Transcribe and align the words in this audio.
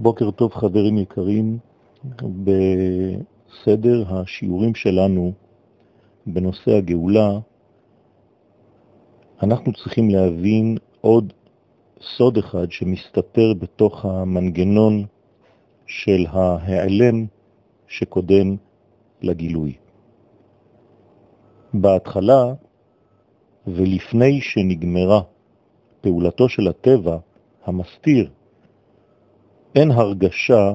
בוקר 0.00 0.30
טוב 0.30 0.54
חברים 0.54 0.98
יקרים, 0.98 1.58
בסדר 2.44 4.04
השיעורים 4.08 4.74
שלנו 4.74 5.32
בנושא 6.26 6.70
הגאולה 6.70 7.38
אנחנו 9.42 9.72
צריכים 9.72 10.10
להבין 10.10 10.76
עוד 11.00 11.32
סוד 12.00 12.38
אחד 12.38 12.72
שמסתתר 12.72 13.54
בתוך 13.58 14.04
המנגנון 14.04 15.04
של 15.86 16.26
ההיעלם 16.28 17.26
שקודם 17.88 18.56
לגילוי. 19.22 19.74
בהתחלה 21.74 22.54
ולפני 23.66 24.40
שנגמרה 24.40 25.20
פעולתו 26.00 26.48
של 26.48 26.68
הטבע 26.68 27.18
המסתיר, 27.64 28.30
אין 29.74 29.90
הרגשה 29.90 30.72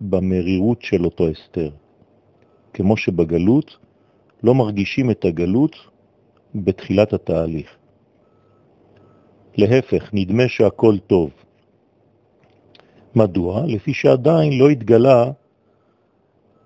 במרירות 0.00 0.82
של 0.82 1.04
אותו 1.04 1.32
אסתר. 1.32 1.70
כמו 2.72 2.96
שבגלות 2.96 3.76
לא 4.42 4.54
מרגישים 4.54 5.10
את 5.10 5.24
הגלות 5.24 5.76
בתחילת 6.54 7.12
התהליך. 7.12 7.76
להפך, 9.56 10.10
נדמה 10.12 10.48
שהכל 10.48 10.98
טוב. 11.06 11.30
מדוע? 13.14 13.62
לפי 13.66 13.94
שעדיין 13.94 14.58
לא 14.58 14.68
התגלה 14.68 15.30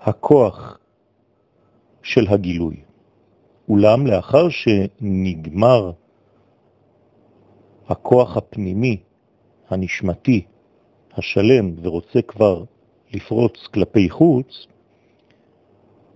הכוח 0.00 0.78
של 2.02 2.26
הגילוי. 2.28 2.76
אולם 3.68 4.06
לאחר 4.06 4.48
שנגמר 4.48 5.92
הכוח 7.88 8.36
הפנימי, 8.36 8.96
הנשמתי, 9.70 10.44
השלם, 11.20 11.74
ורוצה 11.82 12.22
כבר 12.22 12.64
לפרוץ 13.12 13.66
כלפי 13.74 14.10
חוץ, 14.10 14.66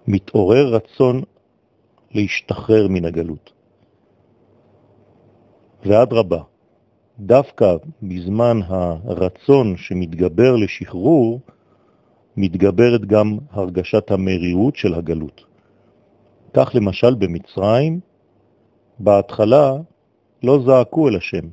מתעורר 0.07 0.75
רצון 0.75 1.23
להשתחרר 2.15 2.89
מן 2.89 3.05
הגלות. 3.05 3.53
ואדרבה, 5.87 6.43
דווקא 7.19 7.77
בזמן 8.03 8.61
הרצון 8.69 9.77
שמתגבר 9.77 10.57
לשחרור, 10.57 11.41
מתגברת 12.37 13.05
גם 13.05 13.39
הרגשת 13.51 14.11
המרירות 14.11 14.77
של 14.77 14.95
הגלות. 14.95 15.45
כך 16.55 16.71
למשל 16.75 17.15
במצרים, 17.15 18.01
בהתחלה 18.99 19.73
לא 20.43 20.59
זעקו 20.67 21.09
אל 21.09 21.17
השם, 21.17 21.47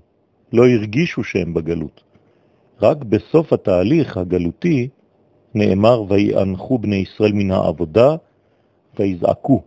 לא 0.54 0.68
הרגישו 0.68 1.24
שהם 1.24 1.54
בגלות. 1.54 2.11
רק 2.82 2.98
בסוף 2.98 3.54
התהליך 3.54 4.18
הגלותי 4.18 4.90
נאמר 5.54 6.04
ויאנחו 6.10 6.78
בני 6.78 6.96
ישראל 6.96 7.32
מן 7.34 7.52
העבודה 7.52 8.16
ויזעקו. 9.00 9.62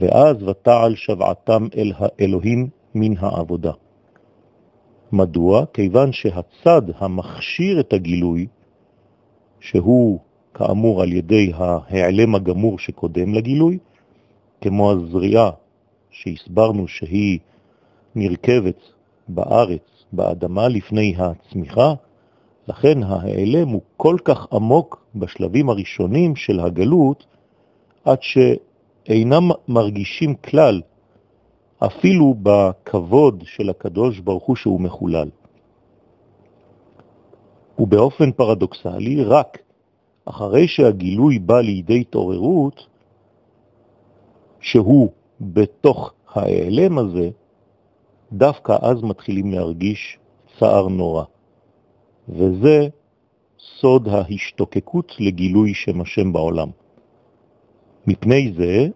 ואז 0.00 0.42
ותעל 0.42 0.94
שבעתם 0.96 1.66
אל 1.76 1.92
האלוהים 1.96 2.68
מן 2.94 3.16
העבודה. 3.18 3.72
מדוע? 5.12 5.64
כיוון 5.72 6.12
שהצד 6.12 6.82
המכשיר 6.98 7.80
את 7.80 7.92
הגילוי, 7.92 8.46
שהוא 9.60 10.18
כאמור 10.54 11.02
על 11.02 11.12
ידי 11.12 11.52
ההיעלם 11.54 12.34
הגמור 12.34 12.78
שקודם 12.78 13.34
לגילוי, 13.34 13.78
כמו 14.60 14.92
הזריעה 14.92 15.50
שהסברנו 16.10 16.88
שהיא 16.88 17.38
נרכבת 18.14 18.80
בארץ, 19.28 19.97
באדמה 20.12 20.68
לפני 20.68 21.14
הצמיחה, 21.18 21.94
לכן 22.68 23.02
ההיעלם 23.02 23.68
הוא 23.68 23.82
כל 23.96 24.16
כך 24.24 24.46
עמוק 24.52 25.04
בשלבים 25.14 25.70
הראשונים 25.70 26.36
של 26.36 26.60
הגלות, 26.60 27.26
עד 28.04 28.18
שאינם 28.22 29.50
מרגישים 29.68 30.34
כלל 30.34 30.82
אפילו 31.78 32.34
בכבוד 32.42 33.42
של 33.46 33.70
הקדוש 33.70 34.18
ברוך 34.18 34.44
הוא 34.44 34.56
שהוא 34.56 34.80
מחולל. 34.80 35.28
ובאופן 37.78 38.32
פרדוקסלי, 38.32 39.24
רק 39.24 39.58
אחרי 40.24 40.68
שהגילוי 40.68 41.38
בא 41.38 41.60
לידי 41.60 42.00
התעוררות, 42.00 42.86
שהוא 44.60 45.08
בתוך 45.40 46.12
ההיעלם 46.34 46.98
הזה, 46.98 47.30
דווקא 48.32 48.76
אז 48.82 49.02
מתחילים 49.02 49.52
להרגיש 49.52 50.18
צער 50.58 50.88
נורא. 50.88 51.24
וזה 52.28 52.88
סוד 53.58 54.08
ההשתוקקות 54.08 55.14
לגילוי 55.18 55.74
שם 55.74 56.00
השם 56.00 56.32
בעולם. 56.32 56.68
מפני 58.06 58.52
זה 58.56 58.88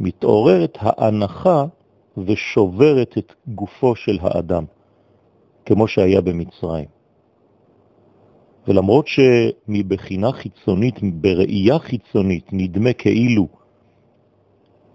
מתעוררת 0.00 0.78
ההנחה 0.80 1.64
ושוברת 2.16 3.18
את 3.18 3.32
גופו 3.46 3.96
של 3.96 4.18
האדם, 4.20 4.64
כמו 5.64 5.88
שהיה 5.88 6.20
במצרים. 6.20 6.88
ולמרות 8.68 9.06
שמבחינה 9.08 10.32
חיצונית, 10.32 10.94
בראייה 11.02 11.78
חיצונית, 11.78 12.44
נדמה 12.52 12.92
כאילו 12.92 13.48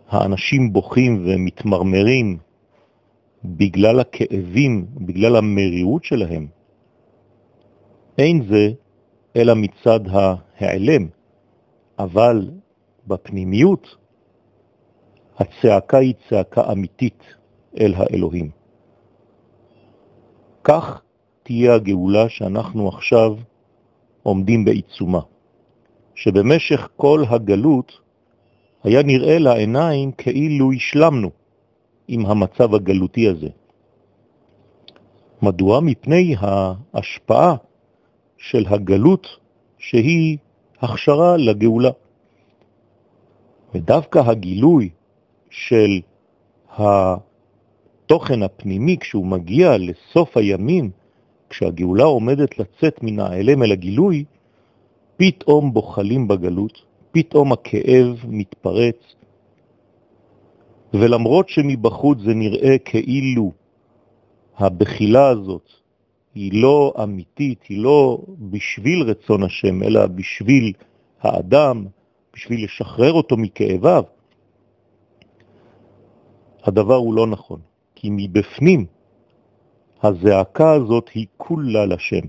האנשים 0.09 0.73
בוכים 0.73 1.23
ומתמרמרים 1.25 2.37
בגלל 3.45 3.99
הכאבים, 3.99 4.85
בגלל 4.95 5.35
המרירות 5.35 6.03
שלהם, 6.03 6.47
אין 8.17 8.41
זה 8.49 8.71
אלא 9.35 9.53
מצד 9.55 9.99
ההיעלם, 10.07 11.07
אבל 11.99 12.49
בפנימיות 13.07 13.95
הצעקה 15.37 15.97
היא 15.97 16.13
צעקה 16.29 16.71
אמיתית 16.71 17.23
אל 17.79 17.93
האלוהים. 17.95 18.49
כך 20.63 21.01
תהיה 21.43 21.75
הגאולה 21.75 22.29
שאנחנו 22.29 22.87
עכשיו 22.87 23.35
עומדים 24.23 24.65
בעיצומה, 24.65 25.21
שבמשך 26.15 26.89
כל 26.95 27.23
הגלות 27.29 27.91
היה 28.83 29.03
נראה 29.03 29.39
לעיניים 29.39 30.11
כאילו 30.11 30.71
השלמנו 30.71 31.31
עם 32.13 32.25
המצב 32.25 32.75
הגלותי 32.75 33.27
הזה. 33.27 33.49
מדוע? 35.41 35.79
מפני 35.79 36.35
ההשפעה 36.39 37.55
של 38.37 38.65
הגלות 38.67 39.27
שהיא 39.77 40.37
הכשרה 40.81 41.37
לגאולה. 41.37 41.89
ודווקא 43.75 44.19
הגילוי 44.19 44.89
של 45.49 46.01
התוכן 46.69 48.43
הפנימי, 48.43 48.97
כשהוא 48.97 49.25
מגיע 49.25 49.77
לסוף 49.77 50.37
הימים, 50.37 50.91
כשהגאולה 51.49 52.03
עומדת 52.03 52.59
לצאת 52.59 53.03
מן 53.03 53.19
האלם 53.19 53.63
אל 53.63 53.71
הגילוי, 53.71 54.23
פתאום 55.17 55.73
בוחלים 55.73 56.27
בגלות, 56.27 56.81
פתאום 57.11 57.51
הכאב 57.51 58.25
מתפרץ, 58.27 58.99
ולמרות 60.93 61.49
שמבחוץ 61.49 62.17
זה 62.25 62.33
נראה 62.33 62.77
כאילו 62.77 63.51
הבחילה 64.57 65.27
הזאת 65.27 65.69
היא 66.35 66.61
לא 66.61 66.93
אמיתית, 67.03 67.63
היא 67.63 67.83
לא 67.83 68.21
בשביל 68.39 69.01
רצון 69.03 69.43
השם, 69.43 69.83
אלא 69.83 70.07
בשביל 70.07 70.73
האדם, 71.21 71.85
בשביל 72.33 72.63
לשחרר 72.63 73.13
אותו 73.13 73.37
מכאביו, 73.37 74.03
הדבר 76.63 76.95
הוא 76.95 77.13
לא 77.13 77.27
נכון, 77.27 77.59
כי 77.95 78.09
מבפנים 78.11 78.85
הזעקה 80.03 80.71
הזאת 80.71 81.09
היא 81.13 81.27
כולה 81.37 81.85
לשם, 81.85 82.25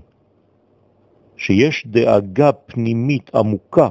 שיש 1.37 1.87
דאגה 1.87 2.51
פנימית 2.51 3.35
עמוקה 3.35 3.89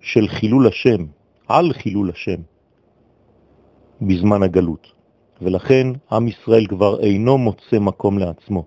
של 0.00 0.28
חילול 0.28 0.66
השם, 0.66 1.06
על 1.48 1.72
חילול 1.72 2.10
השם, 2.10 2.40
בזמן 4.02 4.42
הגלות, 4.42 4.92
ולכן 5.42 5.86
עם 6.12 6.28
ישראל 6.28 6.66
כבר 6.66 7.00
אינו 7.00 7.38
מוצא 7.38 7.78
מקום 7.78 8.18
לעצמו. 8.18 8.64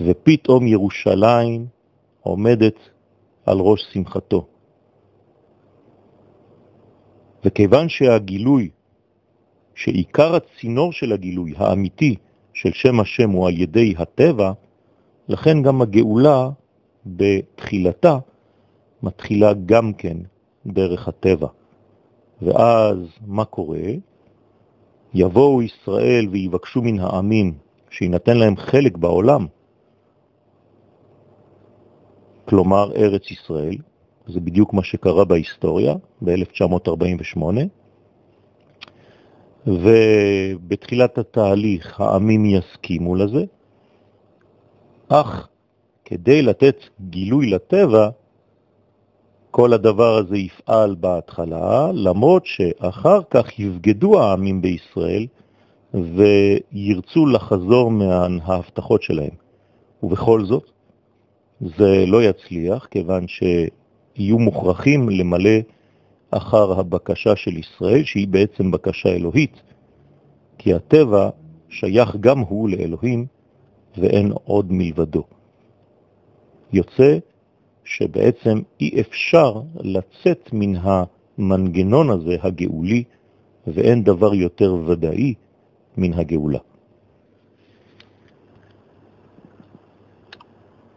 ופתאום 0.00 0.66
ירושלים 0.66 1.66
עומדת 2.20 2.76
על 3.46 3.58
ראש 3.58 3.82
שמחתו. 3.92 4.46
וכיוון 7.44 7.88
שהגילוי 7.88 8.70
שעיקר 9.74 10.34
הצינור 10.34 10.92
של 10.92 11.12
הגילוי 11.12 11.54
האמיתי 11.56 12.16
של 12.54 12.72
שם 12.72 13.00
השם 13.00 13.30
הוא 13.30 13.48
על 13.48 13.60
ידי 13.60 13.94
הטבע, 13.98 14.52
לכן 15.28 15.62
גם 15.62 15.82
הגאולה 15.82 16.50
בתחילתה 17.06 18.18
מתחילה 19.02 19.52
גם 19.66 19.92
כן 19.92 20.16
דרך 20.66 21.08
הטבע. 21.08 21.48
ואז 22.44 22.98
מה 23.26 23.44
קורה? 23.44 23.78
יבואו 25.14 25.62
ישראל 25.62 26.28
ויבקשו 26.30 26.82
מן 26.82 26.98
העמים 27.00 27.54
שינתן 27.90 28.36
להם 28.36 28.56
חלק 28.56 28.96
בעולם, 28.96 29.46
כלומר 32.44 32.92
ארץ 32.96 33.30
ישראל, 33.30 33.76
זה 34.26 34.40
בדיוק 34.40 34.74
מה 34.74 34.82
שקרה 34.84 35.24
בהיסטוריה 35.24 35.94
ב-1948, 36.24 37.42
ובתחילת 39.66 41.18
התהליך 41.18 42.00
העמים 42.00 42.46
יסכימו 42.46 43.14
לזה, 43.14 43.44
אך 45.08 45.48
כדי 46.04 46.42
לתת 46.42 46.76
גילוי 47.10 47.50
לטבע, 47.50 48.08
כל 49.52 49.72
הדבר 49.72 50.16
הזה 50.16 50.38
יפעל 50.38 50.94
בהתחלה, 51.00 51.90
למרות 51.94 52.46
שאחר 52.46 53.20
כך 53.30 53.58
יבגדו 53.58 54.20
העמים 54.20 54.62
בישראל 54.62 55.26
וירצו 55.94 57.26
לחזור 57.26 57.90
מההבטחות 57.90 59.02
שלהם. 59.02 59.34
ובכל 60.02 60.44
זאת, 60.44 60.70
זה 61.60 62.04
לא 62.06 62.22
יצליח, 62.22 62.86
כיוון 62.90 63.26
שיהיו 63.28 64.38
מוכרחים 64.38 65.08
למלא 65.08 65.58
אחר 66.30 66.80
הבקשה 66.80 67.36
של 67.36 67.56
ישראל, 67.56 68.04
שהיא 68.04 68.28
בעצם 68.28 68.70
בקשה 68.70 69.08
אלוהית, 69.08 69.62
כי 70.58 70.74
הטבע 70.74 71.30
שייך 71.68 72.16
גם 72.20 72.38
הוא 72.38 72.68
לאלוהים 72.68 73.26
ואין 73.98 74.32
עוד 74.44 74.66
מלבדו. 74.72 75.24
יוצא 76.72 77.18
שבעצם 77.96 78.60
אי 78.80 79.00
אפשר 79.00 79.60
לצאת 79.80 80.50
מן 80.52 80.72
המנגנון 80.82 82.10
הזה 82.10 82.36
הגאולי, 82.42 83.04
ואין 83.66 84.02
דבר 84.02 84.34
יותר 84.34 84.76
ודאי 84.86 85.34
מן 85.96 86.12
הגאולה. 86.12 86.58